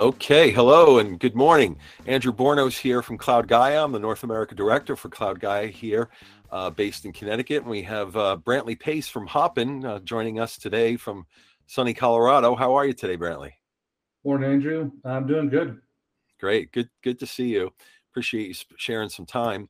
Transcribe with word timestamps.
Okay, 0.00 0.50
hello 0.50 0.98
and 0.98 1.20
good 1.20 1.34
morning. 1.34 1.76
Andrew 2.06 2.32
Bournos 2.32 2.78
here 2.78 3.02
from 3.02 3.18
Cloudaia. 3.18 3.84
I'm 3.84 3.92
the 3.92 3.98
North 3.98 4.22
America 4.22 4.54
Director 4.54 4.96
for 4.96 5.10
Cloudaia 5.10 5.68
here, 5.68 6.08
uh, 6.50 6.70
based 6.70 7.04
in 7.04 7.12
Connecticut. 7.12 7.64
And 7.64 7.70
we 7.70 7.82
have 7.82 8.16
uh, 8.16 8.38
Brantley 8.42 8.80
Pace 8.80 9.08
from 9.08 9.26
Hopin 9.26 9.84
uh, 9.84 9.98
joining 9.98 10.40
us 10.40 10.56
today 10.56 10.96
from 10.96 11.26
sunny 11.66 11.92
Colorado. 11.92 12.54
How 12.54 12.72
are 12.72 12.86
you 12.86 12.94
today, 12.94 13.18
Brantley? 13.18 13.50
Morning, 14.24 14.52
Andrew. 14.52 14.90
I'm 15.04 15.26
doing 15.26 15.50
good. 15.50 15.78
Great, 16.40 16.72
good, 16.72 16.88
good 17.02 17.18
to 17.18 17.26
see 17.26 17.48
you. 17.48 17.70
Appreciate 18.10 18.48
you 18.48 18.54
sharing 18.78 19.10
some 19.10 19.26
time. 19.26 19.68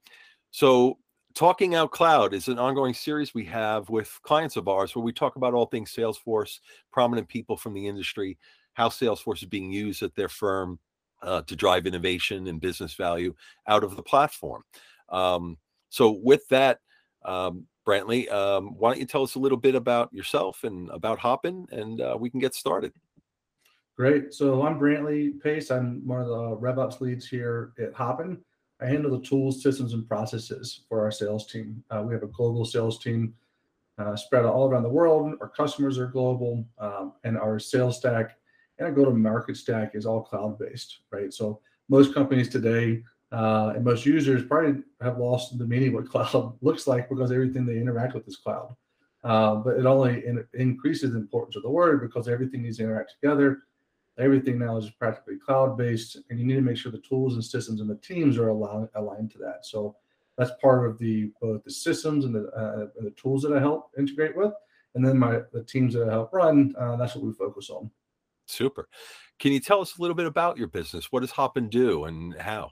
So, 0.52 0.98
Talking 1.34 1.74
Out 1.74 1.90
Cloud 1.90 2.34
is 2.34 2.46
an 2.46 2.58
ongoing 2.58 2.94
series 2.94 3.34
we 3.34 3.44
have 3.46 3.88
with 3.88 4.16
clients 4.22 4.56
of 4.56 4.68
ours 4.68 4.94
where 4.94 5.04
we 5.04 5.12
talk 5.12 5.34
about 5.34 5.54
all 5.54 5.66
things 5.66 5.92
Salesforce, 5.92 6.60
prominent 6.92 7.28
people 7.28 7.56
from 7.56 7.74
the 7.74 7.86
industry 7.88 8.38
how 8.74 8.88
Salesforce 8.88 9.42
is 9.42 9.48
being 9.48 9.72
used 9.72 10.02
at 10.02 10.14
their 10.14 10.28
firm 10.28 10.78
uh, 11.22 11.42
to 11.42 11.56
drive 11.56 11.86
innovation 11.86 12.46
and 12.46 12.60
business 12.60 12.94
value 12.94 13.34
out 13.66 13.84
of 13.84 13.96
the 13.96 14.02
platform. 14.02 14.62
Um, 15.08 15.58
so, 15.88 16.10
with 16.22 16.46
that, 16.48 16.78
um, 17.24 17.66
Brantley, 17.86 18.30
um, 18.30 18.76
why 18.78 18.90
don't 18.90 19.00
you 19.00 19.06
tell 19.06 19.22
us 19.22 19.34
a 19.34 19.40
little 19.40 19.58
bit 19.58 19.74
about 19.74 20.12
yourself 20.12 20.64
and 20.64 20.88
about 20.90 21.18
Hopin, 21.18 21.66
and 21.72 22.00
uh, 22.00 22.16
we 22.18 22.30
can 22.30 22.40
get 22.40 22.54
started. 22.54 22.92
Great. 23.96 24.32
So 24.32 24.62
I'm 24.62 24.78
Brantley 24.78 25.38
Pace. 25.42 25.70
I'm 25.70 26.06
one 26.06 26.22
of 26.22 26.26
the 26.26 26.56
RevOps 26.56 27.02
leads 27.02 27.28
here 27.28 27.72
at 27.78 27.92
Hopin. 27.92 28.38
I 28.80 28.86
handle 28.86 29.10
the 29.10 29.26
tools, 29.26 29.62
systems, 29.62 29.92
and 29.92 30.08
processes 30.08 30.84
for 30.88 31.02
our 31.02 31.10
sales 31.10 31.46
team. 31.46 31.84
Uh, 31.90 32.02
we 32.06 32.14
have 32.14 32.22
a 32.22 32.28
global 32.28 32.64
sales 32.64 32.98
team 32.98 33.34
uh, 33.98 34.16
spread 34.16 34.46
all 34.46 34.70
around 34.70 34.84
the 34.84 34.88
world. 34.88 35.34
Our 35.42 35.48
customers 35.50 35.98
are 35.98 36.06
global, 36.06 36.64
um, 36.78 37.12
and 37.24 37.36
our 37.36 37.58
sales 37.58 37.98
stack 37.98 38.38
and 38.80 38.88
our 38.88 38.94
go-to-market 38.94 39.56
stack 39.56 39.94
is 39.94 40.06
all 40.06 40.22
cloud-based, 40.22 41.00
right? 41.10 41.32
So 41.32 41.60
most 41.88 42.14
companies 42.14 42.48
today 42.48 43.02
uh, 43.30 43.74
and 43.76 43.84
most 43.84 44.06
users 44.06 44.42
probably 44.44 44.82
have 45.00 45.18
lost 45.18 45.56
the 45.56 45.66
meaning 45.66 45.92
what 45.92 46.08
cloud 46.10 46.56
looks 46.62 46.86
like 46.86 47.08
because 47.08 47.30
everything 47.30 47.66
they 47.66 47.78
interact 47.78 48.14
with 48.14 48.26
is 48.26 48.36
cloud. 48.36 48.74
Uh, 49.22 49.56
but 49.56 49.76
it 49.76 49.84
only 49.84 50.26
in, 50.26 50.42
increases 50.54 51.12
the 51.12 51.18
importance 51.18 51.54
of 51.54 51.62
the 51.62 51.70
word 51.70 52.00
because 52.00 52.26
everything 52.26 52.62
needs 52.62 52.78
to 52.78 52.84
interact 52.84 53.12
together. 53.20 53.64
Everything 54.18 54.58
now 54.58 54.76
is 54.76 54.90
practically 54.90 55.36
cloud-based, 55.36 56.16
and 56.30 56.38
you 56.38 56.46
need 56.46 56.54
to 56.54 56.62
make 56.62 56.76
sure 56.76 56.90
the 56.90 56.98
tools 56.98 57.34
and 57.34 57.44
systems 57.44 57.80
and 57.80 57.88
the 57.88 57.96
teams 57.96 58.38
are 58.38 58.48
aligned, 58.48 58.88
aligned 58.94 59.30
to 59.32 59.38
that. 59.38 59.60
So 59.64 59.96
that's 60.36 60.50
part 60.60 60.88
of 60.88 60.98
the 60.98 61.30
both 61.40 61.64
the 61.64 61.70
systems 61.70 62.24
and 62.24 62.34
the 62.34 62.50
uh, 62.56 62.86
and 62.98 63.06
the 63.06 63.12
tools 63.12 63.42
that 63.42 63.52
I 63.52 63.60
help 63.60 63.90
integrate 63.98 64.36
with, 64.36 64.52
and 64.94 65.06
then 65.06 65.18
my 65.18 65.40
the 65.52 65.62
teams 65.62 65.94
that 65.94 66.08
I 66.08 66.12
help 66.12 66.32
run. 66.32 66.74
Uh, 66.78 66.96
that's 66.96 67.14
what 67.14 67.24
we 67.24 67.32
focus 67.32 67.70
on. 67.70 67.90
Super. 68.50 68.88
Can 69.38 69.52
you 69.52 69.60
tell 69.60 69.80
us 69.80 69.96
a 69.96 70.02
little 70.02 70.16
bit 70.16 70.26
about 70.26 70.58
your 70.58 70.68
business? 70.68 71.10
What 71.10 71.20
does 71.20 71.30
Hopin 71.30 71.68
do 71.68 72.04
and 72.04 72.34
how? 72.38 72.70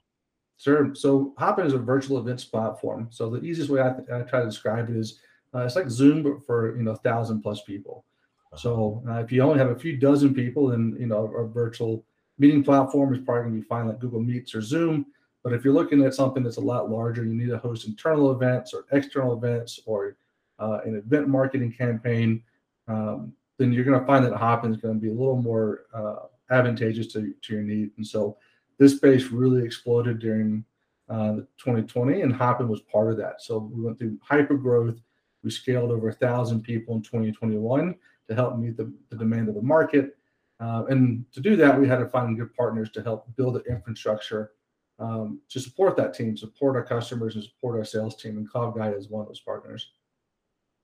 Sure. 0.58 0.94
So 0.94 1.34
Hopin 1.38 1.66
is 1.66 1.72
a 1.72 1.78
virtual 1.78 2.18
events 2.18 2.44
platform. 2.44 3.08
So 3.10 3.30
the 3.30 3.40
easiest 3.40 3.70
way 3.70 3.80
I, 3.80 3.90
I 4.12 4.22
try 4.22 4.40
to 4.40 4.46
describe 4.46 4.90
it 4.90 4.96
is 4.96 5.20
uh, 5.54 5.60
it's 5.60 5.76
like 5.76 5.88
Zoom, 5.88 6.22
but 6.22 6.44
for 6.44 6.76
you 6.76 6.82
know 6.82 6.90
a 6.90 6.96
thousand 6.96 7.42
plus 7.42 7.62
people. 7.62 8.04
Uh-huh. 8.52 8.58
So 8.58 9.02
uh, 9.08 9.14
if 9.14 9.32
you 9.32 9.42
only 9.42 9.58
have 9.58 9.70
a 9.70 9.78
few 9.78 9.96
dozen 9.96 10.34
people, 10.34 10.68
then 10.68 10.96
you 10.98 11.06
know 11.06 11.26
a 11.26 11.46
virtual 11.46 12.04
meeting 12.38 12.62
platform 12.62 13.14
is 13.14 13.20
probably 13.20 13.42
going 13.44 13.54
to 13.54 13.60
be 13.60 13.66
fine, 13.66 13.86
like 13.86 13.98
Google 13.98 14.20
Meets 14.20 14.54
or 14.54 14.60
Zoom. 14.60 15.06
But 15.42 15.52
if 15.52 15.64
you're 15.64 15.74
looking 15.74 16.04
at 16.04 16.14
something 16.14 16.42
that's 16.42 16.56
a 16.56 16.60
lot 16.60 16.90
larger, 16.90 17.24
you 17.24 17.34
need 17.34 17.48
to 17.48 17.58
host 17.58 17.86
internal 17.86 18.32
events 18.32 18.74
or 18.74 18.84
external 18.92 19.32
events 19.32 19.80
or 19.86 20.16
uh, 20.58 20.80
an 20.84 20.96
event 20.96 21.28
marketing 21.28 21.72
campaign. 21.72 22.42
Um, 22.88 23.32
then 23.58 23.72
you're 23.72 23.84
going 23.84 23.98
to 23.98 24.06
find 24.06 24.24
that 24.24 24.32
Hopin 24.34 24.72
is 24.72 24.80
going 24.80 24.94
to 24.94 25.00
be 25.00 25.10
a 25.10 25.14
little 25.14 25.40
more 25.40 25.86
uh, 25.92 26.26
advantageous 26.50 27.08
to, 27.08 27.34
to 27.42 27.52
your 27.52 27.62
need. 27.62 27.90
And 27.96 28.06
so 28.06 28.38
this 28.78 28.96
space 28.96 29.26
really 29.26 29.64
exploded 29.64 30.20
during 30.20 30.64
uh, 31.08 31.40
2020, 31.58 32.22
and 32.22 32.32
Hopin 32.32 32.68
was 32.68 32.80
part 32.82 33.10
of 33.10 33.18
that. 33.18 33.42
So 33.42 33.58
we 33.58 33.82
went 33.82 33.98
through 33.98 34.18
hyper 34.22 34.56
growth. 34.56 34.96
We 35.42 35.50
scaled 35.50 35.90
over 35.90 36.08
a 36.08 36.14
thousand 36.14 36.62
people 36.62 36.94
in 36.94 37.02
2021 37.02 37.94
to 38.28 38.34
help 38.34 38.58
meet 38.58 38.76
the, 38.76 38.92
the 39.10 39.16
demand 39.16 39.48
of 39.48 39.54
the 39.54 39.62
market. 39.62 40.16
Uh, 40.60 40.84
and 40.88 41.24
to 41.32 41.40
do 41.40 41.56
that, 41.56 41.78
we 41.78 41.86
had 41.86 41.98
to 41.98 42.06
find 42.06 42.36
good 42.36 42.54
partners 42.54 42.90
to 42.90 43.02
help 43.02 43.26
build 43.36 43.54
the 43.54 43.62
infrastructure 43.70 44.52
um, 44.98 45.40
to 45.48 45.60
support 45.60 45.96
that 45.96 46.14
team, 46.14 46.36
support 46.36 46.76
our 46.76 46.84
customers, 46.84 47.36
and 47.36 47.44
support 47.44 47.78
our 47.78 47.84
sales 47.84 48.20
team. 48.20 48.36
And 48.36 48.50
Cloudaia 48.50 48.96
is 48.96 49.08
one 49.08 49.22
of 49.22 49.28
those 49.28 49.40
partners. 49.40 49.92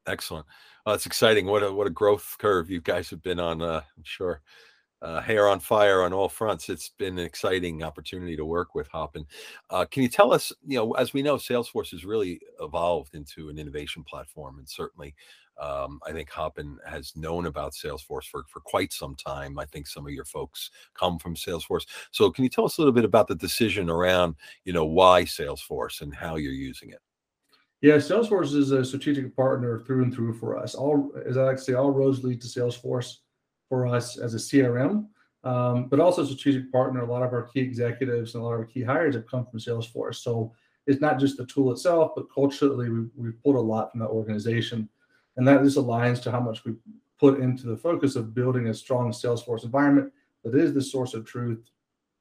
Excellent. 0.06 0.46
Well, 0.84 0.94
that's 0.94 1.06
exciting. 1.06 1.46
What 1.46 1.62
a 1.62 1.72
what 1.72 1.86
a 1.86 1.90
growth 1.90 2.36
curve 2.38 2.70
you 2.70 2.80
guys 2.80 3.08
have 3.10 3.22
been 3.22 3.40
on. 3.40 3.62
Uh, 3.62 3.80
I'm 3.96 4.04
sure. 4.04 4.42
Uh, 5.02 5.20
hair 5.20 5.48
on 5.48 5.60
fire 5.60 6.02
on 6.02 6.14
all 6.14 6.30
fronts. 6.30 6.70
It's 6.70 6.88
been 6.88 7.18
an 7.18 7.26
exciting 7.26 7.82
opportunity 7.82 8.36
to 8.36 8.44
work 8.46 8.74
with 8.74 8.88
Hopin. 8.88 9.26
Uh, 9.68 9.84
can 9.84 10.02
you 10.02 10.08
tell 10.08 10.32
us, 10.32 10.50
you 10.66 10.78
know, 10.78 10.92
as 10.92 11.12
we 11.12 11.20
know, 11.20 11.36
Salesforce 11.36 11.90
has 11.90 12.06
really 12.06 12.40
evolved 12.60 13.14
into 13.14 13.50
an 13.50 13.58
innovation 13.58 14.02
platform, 14.02 14.58
and 14.58 14.66
certainly, 14.66 15.14
um, 15.60 16.00
I 16.06 16.12
think 16.12 16.30
Hopin 16.30 16.78
has 16.86 17.14
known 17.16 17.46
about 17.46 17.72
Salesforce 17.74 18.24
for 18.26 18.44
for 18.48 18.60
quite 18.60 18.92
some 18.92 19.14
time. 19.14 19.58
I 19.58 19.66
think 19.66 19.86
some 19.86 20.06
of 20.06 20.12
your 20.12 20.24
folks 20.24 20.70
come 20.94 21.18
from 21.18 21.34
Salesforce. 21.36 21.86
So, 22.10 22.30
can 22.30 22.44
you 22.44 22.50
tell 22.50 22.64
us 22.64 22.78
a 22.78 22.80
little 22.80 22.94
bit 22.94 23.04
about 23.04 23.28
the 23.28 23.34
decision 23.34 23.90
around, 23.90 24.36
you 24.64 24.72
know, 24.72 24.86
why 24.86 25.24
Salesforce 25.24 26.00
and 26.00 26.14
how 26.14 26.36
you're 26.36 26.52
using 26.52 26.90
it? 26.90 27.00
Yeah, 27.84 27.96
Salesforce 27.96 28.54
is 28.54 28.70
a 28.70 28.82
strategic 28.82 29.36
partner 29.36 29.78
through 29.80 30.04
and 30.04 30.14
through 30.14 30.32
for 30.32 30.56
us. 30.56 30.74
All, 30.74 31.12
as 31.26 31.36
I 31.36 31.42
like 31.42 31.58
to 31.58 31.62
say, 31.62 31.74
all 31.74 31.90
roads 31.90 32.24
lead 32.24 32.40
to 32.40 32.46
Salesforce 32.46 33.16
for 33.68 33.86
us 33.86 34.16
as 34.16 34.32
a 34.32 34.38
CRM, 34.38 35.06
um, 35.44 35.88
but 35.90 36.00
also 36.00 36.22
a 36.22 36.26
strategic 36.26 36.72
partner. 36.72 37.02
A 37.02 37.12
lot 37.12 37.22
of 37.22 37.34
our 37.34 37.42
key 37.42 37.60
executives 37.60 38.34
and 38.34 38.42
a 38.42 38.46
lot 38.46 38.54
of 38.54 38.60
our 38.60 38.64
key 38.64 38.82
hires 38.82 39.16
have 39.16 39.26
come 39.26 39.44
from 39.44 39.58
Salesforce. 39.58 40.14
So 40.14 40.50
it's 40.86 41.02
not 41.02 41.18
just 41.18 41.36
the 41.36 41.44
tool 41.44 41.72
itself, 41.72 42.12
but 42.16 42.32
culturally, 42.32 42.88
we, 42.88 43.04
we've 43.16 43.42
pulled 43.42 43.56
a 43.56 43.60
lot 43.60 43.90
from 43.90 44.00
that 44.00 44.08
organization. 44.08 44.88
And 45.36 45.46
that 45.46 45.62
just 45.62 45.76
aligns 45.76 46.22
to 46.22 46.30
how 46.30 46.40
much 46.40 46.64
we 46.64 46.76
put 47.20 47.38
into 47.38 47.66
the 47.66 47.76
focus 47.76 48.16
of 48.16 48.34
building 48.34 48.68
a 48.68 48.72
strong 48.72 49.12
Salesforce 49.12 49.64
environment 49.64 50.10
that 50.42 50.54
is 50.54 50.72
the 50.72 50.80
source 50.80 51.12
of 51.12 51.26
truth 51.26 51.68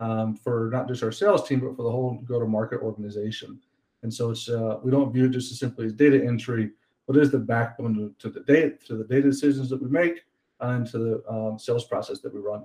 um, 0.02 0.36
for 0.36 0.70
not 0.74 0.90
just 0.90 1.04
our 1.04 1.12
sales 1.14 1.48
team, 1.48 1.62
but 1.62 1.78
for 1.78 1.84
the 1.84 1.92
whole 1.92 2.22
go 2.26 2.38
to 2.38 2.46
market 2.46 2.82
organization. 2.82 3.62
And 4.04 4.14
so 4.14 4.32
it's 4.32 4.50
uh, 4.50 4.78
we 4.84 4.92
don't 4.92 5.12
view 5.12 5.26
it 5.26 5.32
just 5.32 5.52
as 5.52 5.60
simply 5.60 5.86
as 5.86 5.94
data 5.94 6.24
entry, 6.24 6.72
but 7.08 7.18
it 7.18 7.24
is 7.24 7.32
the 7.32 7.40
backbone 7.40 7.96
to, 7.96 8.16
to 8.20 8.30
the 8.30 8.42
data 8.42 8.76
to 8.88 8.98
the 8.98 9.06
data 9.06 9.24
decisions 9.24 9.70
that 9.70 9.82
we 9.82 9.90
make 9.90 10.22
and 10.60 10.86
to 10.88 10.98
the 10.98 11.24
um, 11.30 11.58
sales 11.58 11.86
process 11.86 12.20
that 12.22 12.34
we 12.34 12.40
run. 12.40 12.64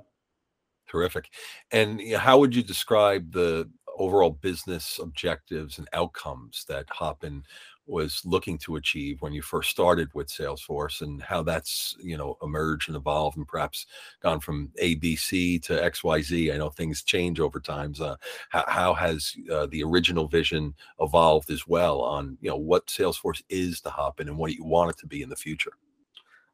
Terrific. 0.89 1.31
And 1.71 2.01
how 2.15 2.39
would 2.39 2.55
you 2.55 2.63
describe 2.63 3.33
the 3.33 3.71
overall 3.99 4.31
business 4.31 4.99
objectives 5.03 5.79
and 5.79 5.89
outcomes 5.93 6.65
that 6.69 6.89
Hopin 6.91 7.45
was 7.89 8.21
looking 8.25 8.59
to 8.59 8.77
achieve 8.77 9.21
when 9.23 9.33
you 9.33 9.41
first 9.41 9.71
started 9.71 10.09
with 10.15 10.29
Salesforce 10.29 11.01
and 11.01 11.23
how 11.23 11.43
that's, 11.43 11.97
you 12.03 12.19
know, 12.19 12.37
emerged 12.43 12.89
and 12.89 12.97
evolved 12.97 13.39
and 13.39 13.49
perhaps 13.49 13.87
gone 14.23 14.41
from 14.41 14.71
ABC 14.81 15.61
to 15.63 15.73
XYZ. 15.73 16.53
I 16.53 16.59
know 16.59 16.69
things 16.69 17.03
change 17.03 17.41
over 17.41 17.59
time. 17.59 17.95
Uh, 17.99 18.17
how, 18.51 18.65
how, 18.69 18.95
has 18.95 19.35
uh, 19.51 19.67
the 19.67 19.83
original 19.83 20.29
vision 20.29 20.75
evolved 21.01 21.51
as 21.51 21.67
well 21.67 22.03
on, 22.03 22.37
you 22.43 22.51
know, 22.51 22.57
what 22.57 22.87
Salesforce 22.87 23.43
is 23.49 23.81
to 23.81 23.91
Hopin 23.91 24.29
and 24.29 24.37
what 24.37 24.53
you 24.53 24.65
want 24.65 24.91
it 24.91 24.99
to 24.99 25.07
be 25.07 25.23
in 25.23 25.31
the 25.31 25.37
future? 25.37 25.73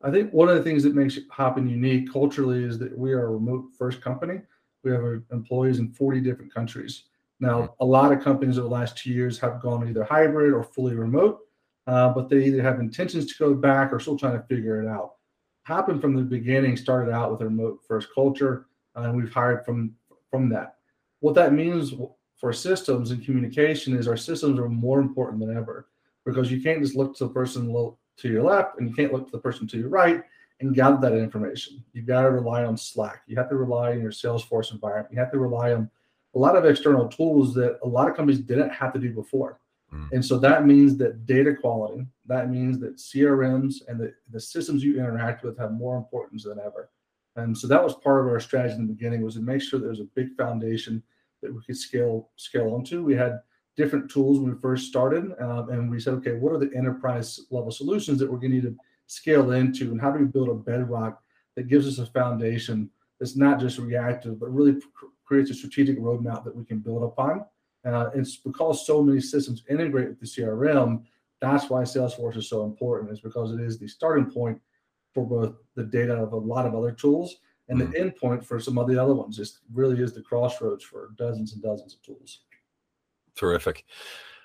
I 0.02 0.10
think 0.10 0.32
one 0.32 0.48
of 0.48 0.54
the 0.54 0.62
things 0.62 0.84
that 0.84 0.94
makes 0.94 1.18
Hopin 1.30 1.68
unique 1.68 2.12
culturally 2.12 2.62
is 2.62 2.78
that 2.78 2.96
we 2.96 3.12
are 3.12 3.26
a 3.26 3.30
remote 3.30 3.70
first 3.76 4.00
company. 4.00 4.40
We 4.84 4.92
have 4.92 5.02
uh, 5.02 5.16
employees 5.32 5.80
in 5.80 5.88
40 5.88 6.20
different 6.20 6.54
countries. 6.54 7.04
Now, 7.40 7.74
a 7.80 7.84
lot 7.84 8.12
of 8.12 8.22
companies 8.22 8.58
over 8.58 8.68
the 8.68 8.74
last 8.74 8.96
two 8.96 9.10
years 9.10 9.38
have 9.40 9.60
gone 9.60 9.86
either 9.88 10.04
hybrid 10.04 10.52
or 10.52 10.62
fully 10.62 10.94
remote, 10.94 11.40
uh, 11.86 12.10
but 12.10 12.28
they 12.28 12.44
either 12.44 12.62
have 12.62 12.80
intentions 12.80 13.26
to 13.26 13.34
go 13.38 13.54
back 13.54 13.92
or 13.92 14.00
still 14.00 14.16
trying 14.16 14.40
to 14.40 14.46
figure 14.46 14.82
it 14.82 14.88
out. 14.88 15.14
Hopin 15.66 16.00
from 16.00 16.14
the 16.14 16.22
beginning 16.22 16.76
started 16.76 17.12
out 17.12 17.32
with 17.32 17.40
a 17.40 17.44
remote 17.44 17.80
first 17.86 18.08
culture, 18.14 18.66
uh, 18.96 19.02
and 19.02 19.16
we've 19.16 19.32
hired 19.32 19.64
from 19.64 19.94
from 20.30 20.48
that. 20.50 20.76
What 21.20 21.34
that 21.36 21.52
means 21.52 21.94
for 22.36 22.52
systems 22.52 23.10
and 23.10 23.24
communication 23.24 23.96
is 23.96 24.06
our 24.06 24.16
systems 24.16 24.58
are 24.58 24.68
more 24.68 25.00
important 25.00 25.40
than 25.40 25.56
ever 25.56 25.88
because 26.24 26.50
you 26.50 26.60
can't 26.60 26.82
just 26.82 26.96
look 26.96 27.16
to 27.16 27.24
the 27.24 27.32
person 27.32 27.66
to 28.16 28.28
your 28.28 28.42
left 28.42 28.78
and 28.78 28.88
you 28.88 28.94
can't 28.94 29.12
look 29.12 29.26
to 29.26 29.32
the 29.32 29.38
person 29.38 29.66
to 29.68 29.78
your 29.78 29.88
right 29.88 30.22
and 30.60 30.74
gather 30.74 30.98
that 31.00 31.16
information. 31.16 31.82
You've 31.92 32.06
got 32.06 32.22
to 32.22 32.30
rely 32.30 32.64
on 32.64 32.76
Slack. 32.76 33.22
You 33.26 33.36
have 33.36 33.48
to 33.50 33.56
rely 33.56 33.92
on 33.92 34.00
your 34.00 34.10
Salesforce 34.10 34.72
environment. 34.72 35.12
You 35.12 35.18
have 35.20 35.32
to 35.32 35.38
rely 35.38 35.72
on 35.72 35.90
a 36.34 36.38
lot 36.38 36.56
of 36.56 36.64
external 36.64 37.08
tools 37.08 37.54
that 37.54 37.78
a 37.82 37.88
lot 37.88 38.08
of 38.08 38.16
companies 38.16 38.40
didn't 38.40 38.70
have 38.70 38.92
to 38.92 38.98
do 38.98 39.12
before. 39.12 39.60
Mm. 39.92 40.12
And 40.12 40.24
so 40.24 40.38
that 40.38 40.66
means 40.66 40.96
that 40.98 41.26
data 41.26 41.54
quality, 41.54 42.06
that 42.26 42.50
means 42.50 42.78
that 42.80 42.96
CRMs 42.96 43.76
and 43.88 44.00
the, 44.00 44.12
the 44.30 44.40
systems 44.40 44.82
you 44.82 44.98
interact 44.98 45.44
with 45.44 45.58
have 45.58 45.72
more 45.72 45.96
importance 45.96 46.44
than 46.44 46.58
ever. 46.58 46.90
And 47.36 47.56
so 47.56 47.66
that 47.66 47.82
was 47.82 47.94
part 47.94 48.24
of 48.24 48.32
our 48.32 48.40
strategy 48.40 48.74
in 48.74 48.86
the 48.86 48.92
beginning 48.92 49.22
was 49.22 49.34
to 49.34 49.40
make 49.40 49.60
sure 49.62 49.80
there 49.80 49.90
was 49.90 50.00
a 50.00 50.08
big 50.14 50.36
foundation 50.36 51.02
that 51.42 51.52
we 51.52 51.60
could 51.62 51.76
scale 51.76 52.30
scale 52.36 52.74
onto. 52.74 53.04
We 53.04 53.14
had 53.14 53.40
different 53.76 54.10
tools 54.10 54.38
when 54.38 54.54
we 54.54 54.60
first 54.60 54.86
started, 54.86 55.32
um, 55.40 55.68
and 55.70 55.90
we 55.90 55.98
said, 55.98 56.14
okay, 56.14 56.32
what 56.32 56.52
are 56.52 56.58
the 56.58 56.74
enterprise 56.76 57.40
level 57.50 57.72
solutions 57.72 58.18
that 58.20 58.30
we're 58.30 58.38
going 58.38 58.52
to 58.52 58.56
need 58.56 58.62
to 58.62 58.76
scale 59.06 59.50
into, 59.50 59.90
and 59.90 60.00
how 60.00 60.10
do 60.12 60.20
we 60.20 60.26
build 60.26 60.48
a 60.48 60.54
bedrock 60.54 61.22
that 61.56 61.68
gives 61.68 61.86
us 61.86 61.98
a 61.98 62.10
foundation 62.12 62.88
that's 63.18 63.36
not 63.36 63.60
just 63.60 63.78
reactive, 63.78 64.38
but 64.38 64.52
really 64.52 64.80
creates 65.24 65.50
a 65.50 65.54
strategic 65.54 65.98
roadmap 65.98 66.44
that 66.44 66.54
we 66.54 66.64
can 66.64 66.78
build 66.78 67.02
upon. 67.02 67.44
Uh, 67.84 68.10
it's 68.14 68.36
because 68.36 68.86
so 68.86 69.02
many 69.02 69.20
systems 69.20 69.62
integrate 69.68 70.08
with 70.08 70.20
the 70.20 70.26
CRM. 70.26 71.02
That's 71.40 71.68
why 71.68 71.82
Salesforce 71.82 72.36
is 72.36 72.48
so 72.48 72.64
important. 72.64 73.12
Is 73.12 73.20
because 73.20 73.52
it 73.52 73.60
is 73.60 73.78
the 73.78 73.88
starting 73.88 74.30
point 74.30 74.60
for 75.12 75.26
both 75.26 75.56
the 75.74 75.84
data 75.84 76.14
of 76.14 76.32
a 76.32 76.36
lot 76.36 76.66
of 76.66 76.74
other 76.74 76.92
tools 76.92 77.36
and 77.68 77.80
the 77.80 77.86
endpoint 77.86 78.44
for 78.44 78.60
some 78.60 78.78
of 78.78 78.88
the 78.88 79.00
other 79.00 79.14
ones. 79.14 79.38
It 79.38 79.48
really 79.72 80.02
is 80.02 80.12
the 80.12 80.20
crossroads 80.22 80.84
for 80.84 81.10
dozens 81.16 81.54
and 81.54 81.62
dozens 81.62 81.94
of 81.94 82.02
tools. 82.02 82.40
Terrific. 83.36 83.84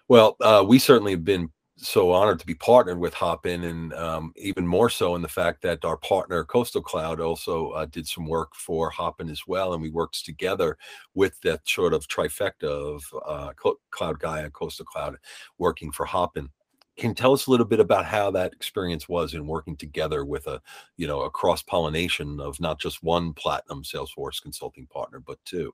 Well, 0.07 0.37
uh, 0.41 0.63
we 0.67 0.79
certainly 0.79 1.11
have 1.11 1.25
been 1.25 1.49
so 1.81 2.11
honored 2.11 2.39
to 2.39 2.45
be 2.45 2.55
partnered 2.55 2.99
with 2.99 3.13
Hopin, 3.13 3.63
and 3.63 3.93
um, 3.93 4.33
even 4.35 4.67
more 4.67 4.89
so 4.89 5.15
in 5.15 5.21
the 5.21 5.27
fact 5.27 5.61
that 5.61 5.85
our 5.85 5.97
partner 5.97 6.43
Coastal 6.43 6.81
Cloud 6.81 7.19
also 7.19 7.69
uh, 7.71 7.85
did 7.85 8.07
some 8.07 8.27
work 8.27 8.53
for 8.53 8.89
Hopin 8.89 9.29
as 9.29 9.43
well, 9.47 9.73
and 9.73 9.81
we 9.81 9.89
worked 9.89 10.25
together 10.25 10.77
with 11.13 11.39
that 11.41 11.67
sort 11.67 11.93
of 11.93 12.07
trifecta 12.07 12.63
of 12.63 13.03
uh, 13.25 13.53
Cloudaia, 13.91 14.51
Coastal 14.51 14.85
Cloud, 14.85 15.17
working 15.57 15.91
for 15.91 16.05
Hopin. 16.05 16.49
Can 16.97 17.15
tell 17.15 17.31
us 17.31 17.47
a 17.47 17.51
little 17.51 17.65
bit 17.65 17.79
about 17.79 18.03
how 18.03 18.29
that 18.31 18.51
experience 18.51 19.07
was 19.07 19.33
in 19.33 19.47
working 19.47 19.77
together 19.77 20.25
with 20.25 20.47
a, 20.47 20.61
you 20.97 21.07
know, 21.07 21.21
a 21.21 21.29
cross 21.29 21.63
pollination 21.63 22.41
of 22.41 22.59
not 22.59 22.77
just 22.77 23.01
one 23.01 23.31
platinum 23.33 23.83
Salesforce 23.83 24.41
consulting 24.41 24.85
partner, 24.87 25.21
but 25.25 25.39
two? 25.45 25.73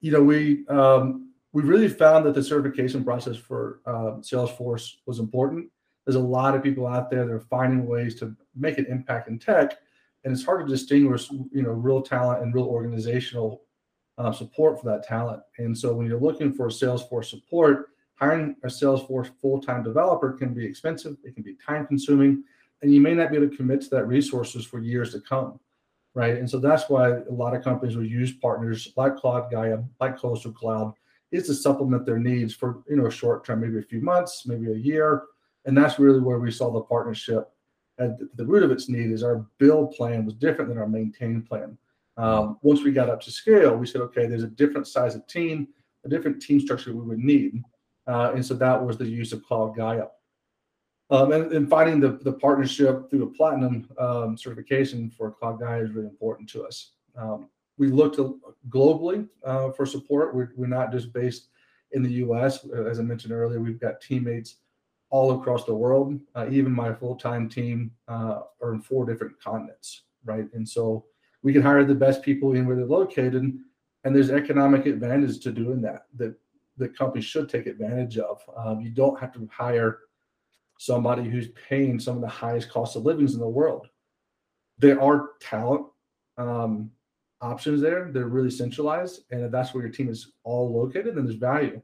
You 0.00 0.12
know, 0.12 0.22
we 0.22 0.64
um, 0.68 1.33
we 1.54 1.62
really 1.62 1.88
found 1.88 2.26
that 2.26 2.34
the 2.34 2.42
certification 2.42 3.04
process 3.04 3.36
for 3.36 3.80
uh, 3.86 4.18
Salesforce 4.20 4.96
was 5.06 5.20
important. 5.20 5.70
There's 6.04 6.16
a 6.16 6.20
lot 6.20 6.56
of 6.56 6.64
people 6.64 6.84
out 6.84 7.10
there 7.10 7.24
that 7.24 7.32
are 7.32 7.40
finding 7.40 7.86
ways 7.86 8.16
to 8.16 8.36
make 8.56 8.76
an 8.76 8.86
impact 8.86 9.28
in 9.28 9.38
tech, 9.38 9.78
and 10.24 10.32
it's 10.32 10.44
hard 10.44 10.66
to 10.66 10.70
distinguish, 10.70 11.30
you 11.30 11.62
know, 11.62 11.70
real 11.70 12.02
talent 12.02 12.42
and 12.42 12.52
real 12.52 12.64
organizational 12.66 13.62
uh, 14.18 14.32
support 14.32 14.80
for 14.80 14.86
that 14.86 15.04
talent. 15.04 15.42
And 15.58 15.78
so, 15.78 15.94
when 15.94 16.08
you're 16.08 16.20
looking 16.20 16.52
for 16.52 16.66
Salesforce 16.66 17.26
support, 17.26 17.90
hiring 18.16 18.56
a 18.64 18.66
Salesforce 18.66 19.30
full-time 19.40 19.84
developer 19.84 20.32
can 20.32 20.54
be 20.54 20.64
expensive. 20.66 21.16
It 21.22 21.34
can 21.34 21.44
be 21.44 21.56
time-consuming, 21.64 22.42
and 22.82 22.92
you 22.92 23.00
may 23.00 23.14
not 23.14 23.30
be 23.30 23.36
able 23.36 23.48
to 23.48 23.56
commit 23.56 23.80
to 23.82 23.90
that 23.90 24.06
resources 24.06 24.66
for 24.66 24.80
years 24.80 25.12
to 25.12 25.20
come, 25.20 25.60
right? 26.14 26.36
And 26.36 26.50
so 26.50 26.58
that's 26.58 26.88
why 26.88 27.10
a 27.10 27.32
lot 27.32 27.54
of 27.54 27.62
companies 27.62 27.96
will 27.96 28.04
use 28.04 28.32
partners 28.32 28.92
like 28.96 29.16
Cloudaia, 29.16 29.86
like 30.00 30.18
Coastal 30.18 30.50
Cloud 30.50 30.94
is 31.34 31.46
to 31.46 31.54
supplement 31.54 32.06
their 32.06 32.18
needs 32.18 32.54
for 32.54 32.82
you 32.88 32.96
know 32.96 33.06
a 33.06 33.10
short 33.10 33.44
term, 33.44 33.60
maybe 33.60 33.78
a 33.78 33.82
few 33.82 34.00
months, 34.00 34.44
maybe 34.46 34.70
a 34.70 34.76
year, 34.76 35.24
and 35.64 35.76
that's 35.76 35.98
really 35.98 36.20
where 36.20 36.38
we 36.38 36.50
saw 36.50 36.70
the 36.70 36.80
partnership. 36.80 37.50
At 37.98 38.18
the 38.36 38.46
root 38.46 38.62
of 38.62 38.70
its 38.70 38.88
need 38.88 39.10
is 39.10 39.22
our 39.22 39.46
build 39.58 39.92
plan 39.92 40.24
was 40.24 40.34
different 40.34 40.68
than 40.68 40.78
our 40.78 40.88
maintain 40.88 41.42
plan. 41.42 41.78
Um, 42.16 42.58
once 42.62 42.82
we 42.82 42.92
got 42.92 43.10
up 43.10 43.20
to 43.22 43.30
scale, 43.30 43.76
we 43.76 43.86
said, 43.86 44.00
okay, 44.02 44.26
there's 44.26 44.42
a 44.44 44.48
different 44.48 44.86
size 44.86 45.14
of 45.14 45.26
team, 45.26 45.68
a 46.04 46.08
different 46.08 46.40
team 46.40 46.60
structure 46.60 46.92
we 46.92 47.02
would 47.02 47.18
need, 47.18 47.62
uh, 48.06 48.32
and 48.34 48.44
so 48.44 48.54
that 48.54 48.84
was 48.84 48.96
the 48.96 49.06
use 49.06 49.32
of 49.32 49.42
Cloudaia. 49.44 50.08
Um, 51.10 51.32
and, 51.32 51.52
and, 51.52 51.68
finding 51.68 52.00
the, 52.00 52.18
the 52.22 52.32
partnership 52.32 53.10
through 53.10 53.24
a 53.24 53.30
platinum 53.30 53.86
um, 53.98 54.38
certification 54.38 55.10
for 55.10 55.34
Cloudaia 55.40 55.84
is 55.84 55.90
really 55.90 56.08
important 56.08 56.48
to 56.50 56.64
us. 56.64 56.92
Um, 57.16 57.50
we 57.78 57.88
looked 57.88 58.18
globally 58.68 59.28
uh, 59.44 59.70
for 59.70 59.86
support. 59.86 60.34
We're, 60.34 60.50
we're 60.56 60.66
not 60.66 60.92
just 60.92 61.12
based 61.12 61.48
in 61.92 62.02
the 62.02 62.12
U.S. 62.12 62.66
As 62.86 62.98
I 62.98 63.02
mentioned 63.02 63.32
earlier, 63.32 63.60
we've 63.60 63.80
got 63.80 64.00
teammates 64.00 64.56
all 65.10 65.40
across 65.40 65.64
the 65.64 65.74
world. 65.74 66.18
Uh, 66.34 66.46
even 66.50 66.72
my 66.72 66.92
full-time 66.92 67.48
team 67.48 67.90
uh, 68.08 68.40
are 68.62 68.74
in 68.74 68.80
four 68.80 69.04
different 69.04 69.40
continents, 69.40 70.02
right? 70.24 70.46
And 70.54 70.68
so 70.68 71.04
we 71.42 71.52
can 71.52 71.62
hire 71.62 71.84
the 71.84 71.94
best 71.94 72.22
people 72.22 72.54
in 72.54 72.66
where 72.66 72.76
they're 72.76 72.86
located, 72.86 73.34
and 74.04 74.16
there's 74.16 74.30
economic 74.30 74.86
advantage 74.86 75.40
to 75.40 75.52
doing 75.52 75.80
that 75.82 76.06
that 76.16 76.34
the 76.76 76.88
company 76.88 77.22
should 77.22 77.48
take 77.48 77.66
advantage 77.66 78.18
of. 78.18 78.42
Um, 78.56 78.80
you 78.80 78.90
don't 78.90 79.18
have 79.20 79.32
to 79.34 79.48
hire 79.52 80.00
somebody 80.78 81.28
who's 81.28 81.48
paying 81.68 82.00
some 82.00 82.16
of 82.16 82.22
the 82.22 82.28
highest 82.28 82.70
cost 82.70 82.96
of 82.96 83.04
livings 83.04 83.34
in 83.34 83.40
the 83.40 83.48
world. 83.48 83.86
There 84.78 85.00
are 85.00 85.30
talent 85.40 85.86
um, 86.36 86.90
options 87.52 87.80
there. 87.80 88.10
They're 88.12 88.26
really 88.38 88.50
centralized, 88.50 89.16
and 89.30 89.42
if 89.44 89.50
that's 89.50 89.72
where 89.72 89.84
your 89.84 89.92
team 89.92 90.08
is 90.08 90.32
all 90.44 90.66
located, 90.80 91.14
then 91.14 91.24
there's 91.24 91.36
value. 91.36 91.80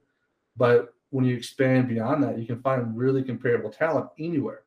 But 0.56 0.94
when 1.10 1.24
you 1.24 1.36
expand 1.36 1.88
beyond 1.88 2.22
that, 2.24 2.38
you 2.38 2.46
can 2.46 2.60
find 2.60 2.96
really 2.96 3.22
comparable 3.22 3.70
talent 3.70 4.08
anywhere. 4.18 4.62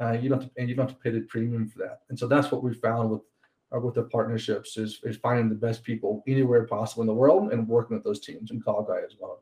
Uh, 0.00 0.12
you 0.12 0.28
don't 0.28 0.42
have 0.42 0.52
to, 0.52 0.60
and 0.60 0.68
you 0.68 0.74
don't 0.74 0.88
have 0.88 0.96
to 0.96 1.02
pay 1.02 1.10
the 1.10 1.20
premium 1.34 1.68
for 1.68 1.78
that. 1.78 2.00
And 2.08 2.18
so 2.18 2.26
that's 2.26 2.50
what 2.50 2.62
we 2.62 2.74
found 2.74 3.10
with 3.10 3.22
uh, 3.74 3.80
with 3.80 3.94
the 3.94 4.02
partnerships 4.04 4.76
is, 4.76 5.00
is 5.02 5.16
finding 5.16 5.48
the 5.48 5.54
best 5.54 5.82
people 5.82 6.22
anywhere 6.26 6.64
possible 6.66 7.02
in 7.02 7.06
the 7.06 7.14
world 7.14 7.52
and 7.52 7.68
working 7.68 7.96
with 7.96 8.04
those 8.04 8.20
teams. 8.20 8.50
And 8.50 8.64
Cloudaia 8.64 9.04
as 9.04 9.16
well. 9.18 9.40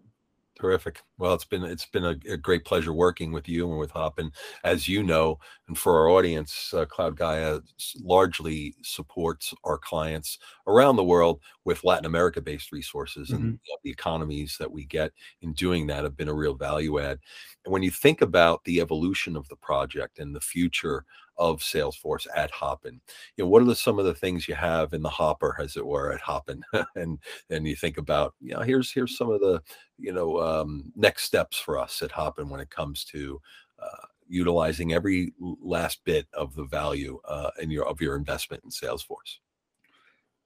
Terrific. 0.61 1.01
Well, 1.17 1.33
it's 1.33 1.47
been 1.47 1.65
it's 1.65 1.87
been 1.87 2.05
a, 2.05 2.17
a, 2.29 2.37
great 2.37 2.67
pleasure 2.67 2.93
working 2.93 3.33
with 3.33 3.49
you 3.49 3.71
and 3.71 3.79
with 3.79 3.91
Hop. 3.93 4.19
And 4.19 4.31
As 4.63 4.87
you 4.87 5.03
know, 5.03 5.39
and 5.69 5.79
for 5.79 5.99
our 5.99 6.11
audience, 6.11 6.75
uh, 6.75 6.85
Cloudaia 6.85 7.63
largely 8.03 8.75
supports 8.83 9.55
our 9.65 9.79
clients 9.79 10.39
around 10.67 10.97
the 10.97 11.05
world 11.05 11.41
with 11.65 11.83
Latin 11.83 12.05
America-based 12.05 12.73
resources, 12.73 13.29
mm-hmm. 13.29 13.37
and 13.37 13.45
you 13.65 13.73
know, 13.73 13.79
the 13.85 13.91
economies 13.91 14.57
that 14.61 14.71
we 14.71 14.85
get 14.85 15.13
in 15.41 15.55
doing 15.55 15.87
that 15.87 16.05
have 16.05 16.17
been 16.17 16.29
a 16.29 16.35
real 16.35 16.55
value 16.55 17.01
add. 17.01 17.19
And 17.65 17.73
when 17.73 17.83
you 17.83 17.91
think 17.91 18.21
about 18.21 18.63
the 18.65 18.83
evolution 18.83 19.37
of 19.37 19.49
the 19.49 19.57
project 19.57 20.19
and 20.19 20.35
the 20.35 20.43
future 20.43 21.07
of 21.41 21.61
Salesforce 21.61 22.27
at 22.37 22.51
Hopin. 22.53 23.01
You 23.37 23.45
know, 23.45 23.49
what 23.49 23.63
are 23.63 23.67
the, 23.67 23.75
some 23.75 23.99
of 23.99 24.05
the 24.05 24.15
things 24.15 24.47
you 24.47 24.55
have 24.55 24.93
in 24.93 25.03
the 25.03 25.09
hopper, 25.09 25.57
as 25.59 25.77
it 25.77 25.85
were, 25.85 26.13
at 26.13 26.21
Hopin? 26.21 26.63
and 26.95 27.19
and 27.49 27.67
you 27.67 27.75
think 27.75 27.99
about, 27.99 28.35
you 28.41 28.55
know, 28.55 28.61
here's 28.61 28.93
here's 28.93 29.17
some 29.17 29.31
of 29.31 29.41
the, 29.41 29.61
you 29.99 30.13
know, 30.13 30.41
um, 30.41 30.93
next 30.95 31.25
steps 31.25 31.59
for 31.59 31.79
us 31.79 32.03
at 32.03 32.13
Hopin 32.13 32.49
when 32.49 32.61
it 32.61 32.71
comes 32.71 33.05
to 33.07 33.41
uh, 33.83 34.07
utilizing 34.29 34.93
every 34.93 35.33
last 35.41 36.05
bit 36.05 36.29
of 36.35 36.55
the 36.55 36.65
value 36.65 37.19
uh, 37.27 37.51
in 37.61 37.71
your 37.71 37.89
of 37.89 38.01
your 38.01 38.15
investment 38.15 38.63
in 38.63 38.71
Salesforce. 38.71 39.39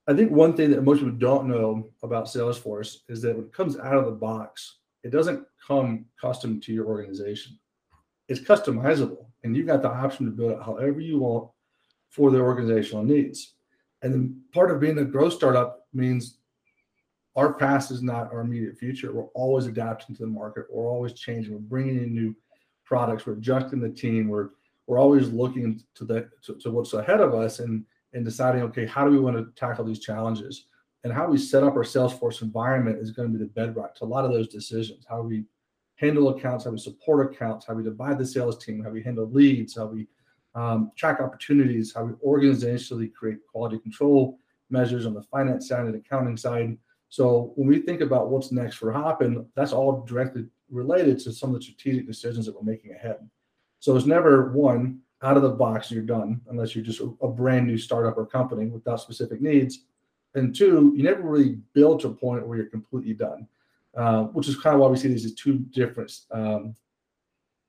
I 0.07 0.15
think 0.15 0.31
one 0.31 0.55
thing 0.55 0.71
that 0.71 0.85
most 0.85 0.99
people 1.01 1.15
don't 1.15 1.49
know 1.49 1.89
about 2.03 2.27
Salesforce 2.27 2.99
is 3.09 3.21
that 3.23 3.35
when 3.35 3.47
it 3.47 3.53
comes 3.53 3.79
out 3.79 3.97
of 3.97 4.05
the 4.05 4.13
box, 4.13 4.79
it 5.03 5.11
doesn't 5.11 5.47
come 5.67 6.05
custom 6.21 6.61
to 6.61 6.73
your 6.73 6.87
organization 6.87 7.59
it's 8.29 8.41
customizable 8.41 9.27
and 9.45 9.57
you've 9.57 9.67
got 9.67 9.83
the 9.83 9.91
option 9.91 10.27
to 10.27 10.33
build 10.33 10.53
it 10.53 10.63
however 10.65 11.01
you 11.01 11.21
want 11.21 11.51
for 12.09 12.31
the 12.31 12.41
organizational 12.41 13.05
needs. 13.05 13.55
And 14.03 14.37
part 14.53 14.71
of 14.71 14.81
being 14.81 14.99
a 14.99 15.05
growth 15.05 15.35
startup 15.35 15.87
means 15.93 16.39
our 17.37 17.53
past 17.55 17.91
is 17.91 18.03
not 18.03 18.33
our 18.33 18.41
immediate 18.41 18.77
future. 18.77 19.13
We're 19.13 19.25
always 19.35 19.67
adapting 19.67 20.17
to 20.17 20.23
the 20.23 20.29
market. 20.29 20.67
We're 20.71 20.89
always 20.89 21.13
changing. 21.13 21.53
We're 21.53 21.61
bringing 21.61 21.97
in 21.97 22.15
new 22.15 22.35
products. 22.85 23.27
We're 23.27 23.35
adjusting 23.35 23.81
the 23.81 23.91
team. 23.91 24.29
We're 24.29 24.51
we're 24.87 24.99
always 24.99 25.31
looking 25.31 25.83
to 25.95 26.05
the 26.05 26.29
to, 26.45 26.55
to 26.57 26.71
what's 26.71 26.93
ahead 26.93 27.21
of 27.21 27.35
us 27.35 27.59
and 27.61 27.85
and 28.13 28.25
deciding 28.25 28.63
okay 28.63 28.87
how 28.87 29.05
do 29.05 29.11
we 29.11 29.19
want 29.19 29.37
to 29.37 29.49
tackle 29.59 29.85
these 29.85 29.99
challenges 29.99 30.67
and 31.05 31.13
how 31.13 31.29
we 31.29 31.39
set 31.39 31.63
up 31.63 31.75
our 31.75 31.83
Salesforce 31.83 32.43
environment 32.43 32.99
is 32.99 33.11
going 33.11 33.31
to 33.31 33.39
be 33.39 33.43
the 33.43 33.51
bedrock 33.51 33.95
to 33.97 34.05
a 34.05 34.07
lot 34.07 34.25
of 34.25 34.33
those 34.33 34.49
decisions. 34.49 35.05
How 35.09 35.21
we 35.21 35.45
handle 35.97 36.31
accounts, 36.31 36.65
how 36.65 36.71
we 36.71 36.79
support 36.79 37.33
accounts, 37.33 37.67
how 37.67 37.75
we 37.75 37.83
divide 37.83 38.19
the 38.19 38.27
sales 38.27 38.63
team, 38.63 38.83
how 38.83 38.91
we 38.91 39.03
handle 39.03 39.31
leads, 39.31 39.77
how 39.77 39.87
we 39.87 40.07
um, 40.55 40.91
track 40.97 41.21
opportunities, 41.21 41.93
how 41.95 42.05
we 42.05 42.13
organizationally 42.15 43.13
create 43.13 43.39
quality 43.51 43.79
control 43.79 44.39
measures 44.71 45.07
on 45.07 45.15
the 45.15 45.23
finance 45.23 45.69
side 45.69 45.87
and 45.87 45.95
accounting 45.95 46.37
side. 46.37 46.77
So 47.09 47.53
when 47.57 47.69
we 47.69 47.81
think 47.81 48.01
about 48.01 48.31
what's 48.31 48.51
next 48.51 48.77
for 48.77 48.93
Hopin, 48.93 49.47
that's 49.55 49.73
all 49.73 50.05
directly 50.05 50.47
related 50.71 51.19
to 51.21 51.33
some 51.33 51.51
of 51.51 51.57
the 51.57 51.63
strategic 51.63 52.07
decisions 52.07 52.47
that 52.47 52.55
we're 52.55 52.71
making 52.71 52.93
ahead. 52.93 53.19
So 53.79 53.97
it's 53.97 54.07
never 54.07 54.51
one 54.53 55.01
out 55.23 55.37
of 55.37 55.43
the 55.43 55.51
box 55.51 55.91
you're 55.91 56.03
done 56.03 56.41
unless 56.51 56.75
you're 56.75 56.85
just 56.85 57.01
a 57.01 57.29
brand 57.29 57.67
new 57.67 57.79
startup 57.79 58.17
or 58.19 58.27
company 58.27 58.67
without 58.67 59.01
specific 59.01 59.41
needs. 59.41 59.85
And 60.35 60.55
two, 60.55 60.93
you 60.97 61.03
never 61.03 61.23
really 61.23 61.59
build 61.73 62.01
to 62.01 62.09
a 62.09 62.15
point 62.15 62.47
where 62.47 62.59
you're 62.59 62.67
completely 62.67 63.15
done. 63.15 63.47
Uh, 63.97 64.25
which 64.25 64.49
is 64.49 64.57
kind 64.57 64.75
of 64.75 64.81
why 64.81 64.89
we 64.89 64.97
see 64.97 65.07
these 65.07 65.25
as 65.25 65.35
two 65.35 65.59
different 65.71 66.13
um, 66.33 66.75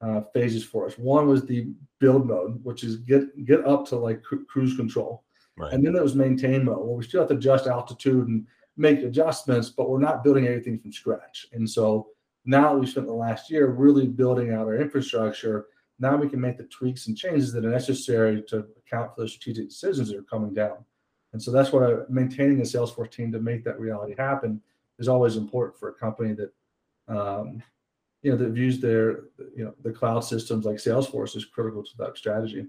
uh, 0.01 0.21
phases 0.33 0.63
for 0.63 0.87
us. 0.87 0.97
One 0.97 1.27
was 1.27 1.45
the 1.45 1.67
build 1.99 2.25
mode, 2.25 2.63
which 2.63 2.83
is 2.83 2.95
get 2.95 3.45
get 3.45 3.65
up 3.67 3.85
to 3.89 3.95
like 3.95 4.23
cru- 4.23 4.43
cruise 4.45 4.75
control, 4.75 5.23
right. 5.55 5.71
and 5.71 5.85
then 5.85 5.93
there 5.93 6.01
was 6.01 6.15
maintain 6.15 6.65
mode, 6.65 6.79
where 6.79 6.95
we 6.95 7.03
still 7.03 7.21
have 7.21 7.29
to 7.29 7.35
adjust 7.35 7.67
altitude 7.67 8.27
and 8.27 8.47
make 8.75 8.99
adjustments, 9.03 9.69
but 9.69 9.87
we're 9.87 9.99
not 9.99 10.23
building 10.23 10.47
everything 10.47 10.79
from 10.79 10.91
scratch. 10.91 11.45
And 11.53 11.69
so 11.69 12.07
now 12.43 12.75
we 12.75 12.87
spent 12.87 13.05
the 13.05 13.13
last 13.13 13.51
year 13.51 13.67
really 13.67 14.07
building 14.07 14.51
out 14.51 14.67
our 14.67 14.77
infrastructure. 14.77 15.67
Now 15.99 16.15
we 16.15 16.27
can 16.27 16.41
make 16.41 16.57
the 16.57 16.65
tweaks 16.65 17.05
and 17.05 17.15
changes 17.15 17.53
that 17.53 17.65
are 17.65 17.69
necessary 17.69 18.43
to 18.49 18.65
account 18.77 19.15
for 19.15 19.21
the 19.21 19.29
strategic 19.29 19.69
decisions 19.69 20.09
that 20.09 20.17
are 20.17 20.23
coming 20.23 20.55
down. 20.55 20.77
And 21.33 21.41
so 21.41 21.51
that's 21.51 21.71
why 21.71 21.97
maintaining 22.09 22.59
a 22.59 22.63
Salesforce 22.63 23.11
team 23.11 23.31
to 23.31 23.39
make 23.39 23.63
that 23.63 23.79
reality 23.79 24.15
happen 24.17 24.61
is 24.99 25.07
always 25.07 25.35
important 25.35 25.77
for 25.77 25.89
a 25.89 25.93
company 25.93 26.33
that 26.33 26.51
um, 27.07 27.61
you 28.21 28.31
know 28.31 28.37
that 28.37 28.49
views 28.49 28.79
their 28.79 29.25
you 29.55 29.65
know 29.65 29.73
the 29.83 29.91
cloud 29.91 30.21
systems 30.21 30.65
like 30.65 30.77
Salesforce 30.77 31.35
is 31.35 31.45
critical 31.45 31.83
to 31.83 31.97
that 31.99 32.17
strategy. 32.17 32.65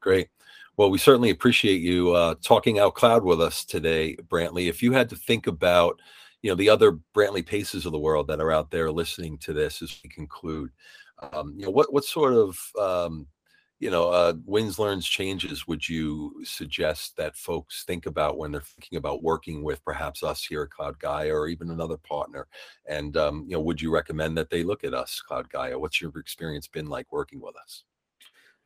Great. 0.00 0.28
Well, 0.76 0.90
we 0.90 0.98
certainly 0.98 1.30
appreciate 1.30 1.80
you 1.80 2.12
uh, 2.12 2.36
talking 2.42 2.78
out 2.78 2.94
cloud 2.94 3.24
with 3.24 3.40
us 3.40 3.64
today, 3.64 4.16
Brantley. 4.28 4.68
If 4.68 4.80
you 4.80 4.92
had 4.92 5.08
to 5.08 5.16
think 5.16 5.48
about, 5.48 6.00
you 6.40 6.50
know, 6.50 6.54
the 6.54 6.70
other 6.70 6.98
Brantley 7.16 7.44
Paces 7.44 7.84
of 7.84 7.90
the 7.90 7.98
world 7.98 8.28
that 8.28 8.40
are 8.40 8.52
out 8.52 8.70
there 8.70 8.90
listening 8.92 9.38
to 9.38 9.52
this 9.52 9.82
as 9.82 9.98
we 10.04 10.08
conclude, 10.08 10.70
um, 11.32 11.54
you 11.56 11.64
know, 11.64 11.72
what 11.72 11.92
what 11.92 12.04
sort 12.04 12.34
of 12.34 12.56
um, 12.80 13.26
you 13.78 13.90
know 13.90 14.08
uh, 14.08 14.34
wins, 14.44 14.78
learns, 14.78 15.06
changes 15.06 15.66
would 15.66 15.88
you 15.88 16.34
suggest 16.44 17.16
that 17.16 17.36
folks 17.36 17.84
think 17.84 18.06
about 18.06 18.38
when 18.38 18.52
they're 18.52 18.60
thinking 18.60 18.98
about 18.98 19.22
working 19.22 19.62
with 19.62 19.84
perhaps 19.84 20.22
us 20.22 20.44
here 20.44 20.62
at 20.62 20.70
Cloudaia 20.70 21.32
or 21.32 21.48
even 21.48 21.70
another 21.70 21.96
partner? 21.96 22.46
And 22.86 23.16
um, 23.16 23.44
you 23.46 23.56
know, 23.56 23.60
would 23.60 23.80
you 23.80 23.90
recommend 23.90 24.36
that 24.38 24.50
they 24.50 24.62
look 24.62 24.84
at 24.84 24.94
us, 24.94 25.22
Cloudaia? 25.28 25.78
What's 25.78 26.00
your 26.00 26.12
experience 26.18 26.66
been 26.66 26.88
like 26.88 27.12
working 27.12 27.40
with 27.40 27.56
us? 27.56 27.84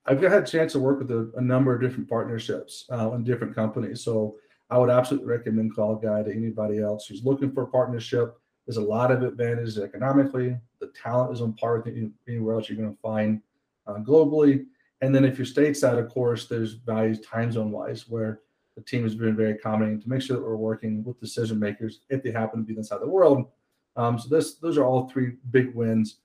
I've 0.07 0.21
had 0.21 0.43
a 0.43 0.47
chance 0.47 0.73
to 0.73 0.81
work 0.81 0.99
with 0.99 1.11
a, 1.11 1.31
a 1.37 1.41
number 1.41 1.75
of 1.75 1.81
different 1.81 2.09
partnerships 2.09 2.87
uh, 2.91 3.13
in 3.13 3.23
different 3.23 3.55
companies. 3.55 4.03
So 4.03 4.37
I 4.69 4.79
would 4.79 4.91
absolutely 4.91 5.29
recommend 5.29 5.75
Cloud 5.75 6.03
Gaia 6.03 6.25
to 6.25 6.35
anybody 6.35 6.81
else 6.81 7.07
who's 7.07 7.25
looking 7.25 7.53
for 7.53 7.65
a 7.65 7.69
partnership. 7.69 8.37
There's 8.67 8.79
a 8.79 8.83
lot 8.83 9.11
of 9.11 9.23
advantages 9.23 9.79
economically. 9.79 10.57
The 10.81 10.93
talent 11.01 11.33
is 11.33 11.41
on 11.41 11.53
par 11.53 11.79
with 11.79 11.95
anywhere 12.27 12.55
else 12.55 12.69
you're 12.69 12.79
going 12.79 12.95
to 12.95 13.01
find 13.01 13.43
uh, 13.87 13.97
globally. 13.97 14.65
And 15.03 15.15
then 15.15 15.25
if 15.25 15.37
you're 15.37 15.47
stateside, 15.47 15.99
of 15.99 16.09
course, 16.09 16.47
there's 16.47 16.75
values 16.75 17.21
time 17.21 17.53
zone 17.53 17.71
wise 17.71 18.09
where 18.09 18.41
the 18.77 18.83
team 18.83 19.03
has 19.03 19.15
been 19.15 19.37
very 19.37 19.53
accommodating 19.53 20.01
to 20.01 20.09
make 20.09 20.23
sure 20.23 20.37
that 20.37 20.43
we're 20.43 20.57
working 20.57 21.05
with 21.05 21.21
decision 21.21 21.59
makers 21.59 22.01
if 22.09 22.23
they 22.23 22.31
happen 22.31 22.61
to 22.61 22.67
be 22.67 22.77
inside 22.77 22.97
of 22.97 23.03
the 23.03 23.09
world. 23.09 23.49
Um, 23.97 24.19
so 24.19 24.29
this, 24.29 24.55
those 24.55 24.79
are 24.79 24.85
all 24.85 25.09
three 25.09 25.33
big 25.51 25.75
wins 25.75 26.21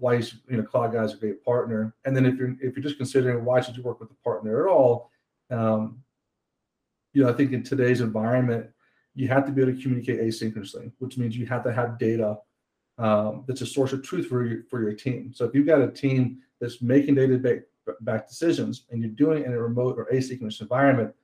why 0.00 0.14
you, 0.14 0.24
you 0.48 0.56
know 0.56 0.62
Cloudaia 0.62 1.04
is 1.04 1.12
a 1.12 1.16
great 1.18 1.44
partner. 1.44 1.94
And 2.04 2.16
then 2.16 2.24
if 2.24 2.36
you're 2.36 2.56
if 2.60 2.74
you're 2.74 2.82
just 2.82 2.96
considering 2.96 3.44
why 3.44 3.60
should 3.60 3.76
you 3.76 3.82
work 3.82 4.00
with 4.00 4.10
a 4.10 4.24
partner 4.24 4.66
at 4.66 4.72
all, 4.72 5.10
um, 5.50 6.02
you 7.12 7.22
know 7.22 7.28
I 7.28 7.34
think 7.34 7.52
in 7.52 7.62
today's 7.62 8.00
environment 8.00 8.66
you 9.14 9.28
have 9.28 9.44
to 9.44 9.52
be 9.52 9.60
able 9.60 9.74
to 9.74 9.82
communicate 9.82 10.20
asynchronously, 10.20 10.90
which 10.98 11.18
means 11.18 11.36
you 11.36 11.46
have 11.46 11.64
to 11.64 11.72
have 11.72 11.98
data 11.98 12.38
um, 12.96 13.44
that's 13.46 13.60
a 13.60 13.66
source 13.66 13.92
of 13.92 14.02
truth 14.02 14.26
for 14.26 14.44
your 14.44 14.62
for 14.70 14.80
your 14.80 14.94
team. 14.94 15.32
So 15.34 15.44
if 15.44 15.54
you've 15.54 15.66
got 15.66 15.82
a 15.82 15.88
team 15.88 16.38
that's 16.60 16.80
making 16.80 17.16
data 17.16 17.38
back 18.00 18.28
decisions 18.28 18.86
and 18.90 19.02
you're 19.02 19.10
doing 19.10 19.42
it 19.42 19.46
in 19.46 19.52
a 19.52 19.60
remote 19.60 19.98
or 19.98 20.08
asynchronous 20.12 20.60
environment, 20.60 21.14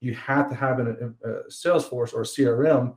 you 0.00 0.14
have 0.14 0.48
to 0.48 0.54
have 0.54 0.78
an, 0.78 1.14
a, 1.24 1.28
a 1.28 1.48
Salesforce 1.48 2.12
or 2.12 2.22
a 2.22 2.24
CRM 2.24 2.96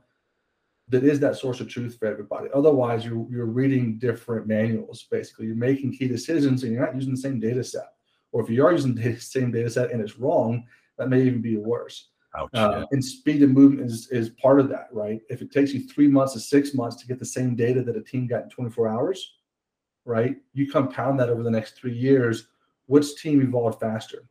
that 0.88 1.04
is 1.04 1.20
that 1.20 1.36
source 1.36 1.60
of 1.60 1.68
truth 1.68 1.98
for 1.98 2.06
everybody. 2.06 2.48
Otherwise, 2.52 3.04
you're 3.04 3.26
you're 3.30 3.46
reading 3.46 3.98
different 3.98 4.46
manuals. 4.46 5.06
Basically, 5.10 5.46
you're 5.46 5.54
making 5.56 5.96
key 5.96 6.08
decisions 6.08 6.62
and 6.62 6.72
you're 6.72 6.84
not 6.84 6.94
using 6.94 7.12
the 7.12 7.20
same 7.20 7.38
data 7.38 7.62
set. 7.62 7.92
Or 8.32 8.42
if 8.42 8.50
you 8.50 8.64
are 8.64 8.72
using 8.72 8.94
the 8.94 9.16
same 9.20 9.50
data 9.50 9.70
set 9.70 9.90
and 9.90 10.00
it's 10.00 10.18
wrong, 10.18 10.66
that 10.98 11.08
may 11.08 11.22
even 11.22 11.40
be 11.40 11.56
worse. 11.56 12.08
Ouch, 12.36 12.50
uh, 12.54 12.70
yeah. 12.78 12.84
And 12.92 13.04
speed 13.04 13.42
of 13.42 13.50
movement 13.50 13.90
is, 13.90 14.08
is 14.08 14.30
part 14.30 14.60
of 14.60 14.68
that, 14.68 14.88
right? 14.92 15.20
If 15.28 15.42
it 15.42 15.50
takes 15.50 15.72
you 15.72 15.88
three 15.88 16.06
months 16.06 16.34
to 16.34 16.40
six 16.40 16.74
months 16.74 16.96
to 16.96 17.06
get 17.06 17.18
the 17.18 17.24
same 17.24 17.56
data 17.56 17.82
that 17.82 17.96
a 17.96 18.02
team 18.02 18.26
got 18.26 18.44
in 18.44 18.50
24 18.50 18.88
hours, 18.88 19.34
right? 20.04 20.36
You 20.52 20.70
compound 20.70 21.18
that 21.18 21.28
over 21.28 21.42
the 21.42 21.50
next 21.50 21.76
three 21.76 21.96
years. 21.96 22.48
Which 22.90 23.14
team 23.16 23.40
evolved 23.40 23.80
faster, 23.80 24.24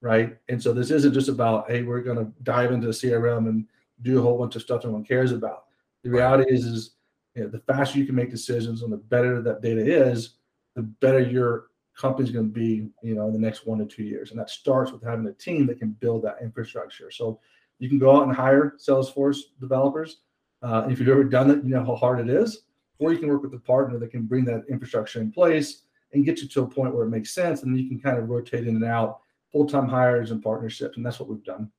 right? 0.00 0.36
And 0.48 0.62
so 0.62 0.72
this 0.72 0.90
isn't 0.90 1.14
just 1.14 1.28
about, 1.28 1.70
hey, 1.70 1.82
we're 1.82 2.00
going 2.00 2.18
to 2.18 2.32
dive 2.42 2.72
into 2.72 2.88
the 2.88 2.92
CRM 2.92 3.48
and 3.48 3.66
do 4.02 4.18
a 4.18 4.22
whole 4.22 4.38
bunch 4.38 4.56
of 4.56 4.62
stuff 4.62 4.84
no 4.84 4.90
one 4.90 5.04
cares 5.04 5.30
about 5.30 5.64
the 6.02 6.10
reality 6.10 6.52
is, 6.52 6.64
is 6.64 6.90
you 7.34 7.44
know, 7.44 7.48
the 7.48 7.60
faster 7.60 7.98
you 7.98 8.06
can 8.06 8.14
make 8.14 8.30
decisions 8.30 8.82
and 8.82 8.92
the 8.92 8.96
better 8.96 9.40
that 9.42 9.62
data 9.62 9.80
is, 9.80 10.34
the 10.74 10.82
better 10.82 11.20
your 11.20 11.66
company's 11.96 12.30
going 12.30 12.46
to 12.46 12.52
be, 12.52 12.88
you 13.02 13.14
know, 13.14 13.26
in 13.26 13.32
the 13.32 13.38
next 13.38 13.66
one 13.66 13.78
to 13.78 13.86
two 13.86 14.02
years. 14.02 14.30
And 14.30 14.40
that 14.40 14.50
starts 14.50 14.92
with 14.92 15.02
having 15.02 15.26
a 15.26 15.32
team 15.32 15.66
that 15.66 15.78
can 15.78 15.90
build 15.90 16.22
that 16.24 16.38
infrastructure. 16.42 17.10
So 17.10 17.40
you 17.78 17.88
can 17.88 17.98
go 17.98 18.16
out 18.16 18.26
and 18.26 18.34
hire 18.34 18.76
Salesforce 18.78 19.38
developers. 19.60 20.18
Uh, 20.62 20.86
if 20.90 20.98
you've 20.98 21.08
ever 21.08 21.24
done 21.24 21.50
it, 21.50 21.64
you 21.64 21.70
know 21.70 21.84
how 21.84 21.96
hard 21.96 22.20
it 22.20 22.30
is. 22.30 22.62
Or 22.98 23.12
you 23.12 23.18
can 23.18 23.28
work 23.28 23.42
with 23.42 23.54
a 23.54 23.58
partner 23.58 23.98
that 23.98 24.10
can 24.10 24.22
bring 24.22 24.44
that 24.46 24.64
infrastructure 24.70 25.20
in 25.20 25.32
place 25.32 25.82
and 26.12 26.24
get 26.24 26.40
you 26.40 26.48
to 26.48 26.62
a 26.62 26.66
point 26.66 26.94
where 26.94 27.04
it 27.04 27.10
makes 27.10 27.34
sense. 27.34 27.62
And 27.62 27.78
you 27.78 27.88
can 27.88 28.00
kind 28.00 28.18
of 28.18 28.28
rotate 28.28 28.66
in 28.66 28.76
and 28.76 28.84
out 28.84 29.20
full-time 29.50 29.88
hires 29.88 30.30
and 30.30 30.42
partnerships. 30.42 30.96
And 30.96 31.04
that's 31.04 31.20
what 31.20 31.28
we've 31.28 31.44
done. 31.44 31.70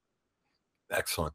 Excellent. 0.92 1.34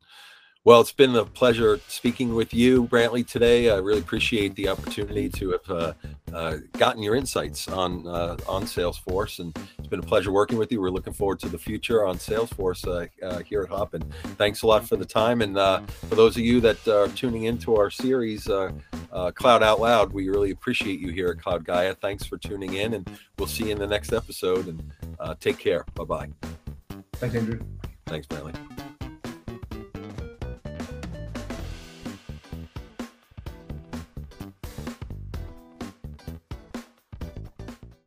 Well, 0.65 0.83
it's 0.83 0.93
been 0.93 1.17
a 1.17 1.25
pleasure 1.25 1.81
speaking 1.89 2.35
with 2.35 2.53
you, 2.53 2.89
Brantley, 2.89 3.27
today. 3.27 3.71
I 3.71 3.77
really 3.77 4.01
appreciate 4.01 4.55
the 4.55 4.69
opportunity 4.69 5.31
to 5.31 5.53
have 5.53 5.71
uh, 5.71 5.93
uh, 6.35 6.57
gotten 6.77 7.03
your 7.03 7.15
insights 7.15 7.69
on 7.69 8.07
uh, 8.07 8.37
on 8.47 8.65
Salesforce, 8.65 9.39
and 9.39 9.57
it's 9.79 9.89
been 9.89 10.01
a 10.01 10.03
pleasure 10.03 10.31
working 10.31 10.59
with 10.59 10.71
you. 10.71 10.81
We're 10.83 10.91
looking 10.91 11.15
forward 11.15 11.39
to 11.41 11.49
the 11.49 11.57
future 11.57 12.05
on 12.05 12.19
Salesforce 12.19 12.87
uh, 12.87 13.07
uh, 13.25 13.39
here 13.45 13.63
at 13.63 13.71
Hop, 13.71 13.95
and 13.95 14.13
thanks 14.37 14.61
a 14.61 14.67
lot 14.67 14.87
for 14.87 14.97
the 14.97 15.07
time. 15.07 15.41
And 15.41 15.57
uh, 15.57 15.81
for 15.87 16.17
those 16.17 16.37
of 16.37 16.43
you 16.43 16.61
that 16.61 16.87
are 16.87 17.09
tuning 17.09 17.45
into 17.45 17.77
our 17.77 17.89
series, 17.89 18.47
Uh, 19.13 19.31
Cloud 19.31 19.63
Out 19.63 19.81
Loud, 19.81 20.13
we 20.13 20.29
really 20.29 20.51
appreciate 20.51 21.01
you 21.01 21.11
here 21.11 21.29
at 21.29 21.39
Cloudaia. 21.39 21.97
Thanks 21.97 22.25
for 22.25 22.37
tuning 22.39 22.75
in, 22.75 22.95
and 22.95 23.11
we'll 23.39 23.49
see 23.49 23.67
you 23.67 23.73
in 23.73 23.79
the 23.79 23.87
next 23.87 24.13
episode. 24.13 24.69
And 24.69 24.93
uh, 25.19 25.35
take 25.41 25.59
care. 25.59 25.85
Bye 25.95 26.05
bye. 26.05 26.29
Thanks, 27.15 27.35
Andrew. 27.35 27.61
Thanks, 28.07 28.27
Brantley. 28.27 28.78